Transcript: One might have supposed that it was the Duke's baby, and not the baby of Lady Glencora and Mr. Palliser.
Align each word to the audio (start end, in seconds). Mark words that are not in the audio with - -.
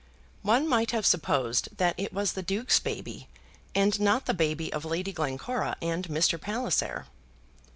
One 0.41 0.67
might 0.67 0.89
have 0.89 1.05
supposed 1.05 1.77
that 1.77 1.93
it 1.95 2.11
was 2.11 2.33
the 2.33 2.41
Duke's 2.41 2.79
baby, 2.79 3.27
and 3.75 3.99
not 3.99 4.25
the 4.25 4.33
baby 4.33 4.73
of 4.73 4.83
Lady 4.83 5.11
Glencora 5.13 5.75
and 5.79 6.07
Mr. 6.07 6.41
Palliser. 6.41 7.05